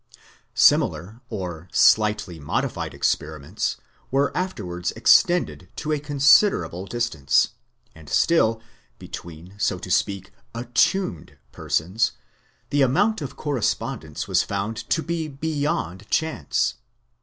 Similar 0.55 1.21
or 1.29 1.67
slightly 1.71 2.39
modified 2.39 2.95
experiments 2.95 3.77
were 4.09 4.35
afterwards 4.35 4.89
extended 4.93 5.69
to 5.75 5.91
a 5.91 5.99
considerable 5.99 6.87
distance; 6.87 7.49
and 7.93 8.09
still, 8.09 8.63
between 8.97 9.53
so 9.59 9.77
to 9.77 9.91
speak 9.91 10.33
"attuned" 10.55 11.37
persons, 11.51 12.13
the 12.71 12.81
amount 12.81 13.21
of 13.21 13.35
correspondence 13.35 14.27
was 14.27 14.41
found 14.41 14.77
to 14.89 15.03
be 15.03 15.27
beyond 15.27 16.09
chance. 16.09 16.73